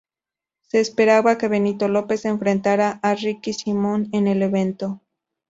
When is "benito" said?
1.47-1.87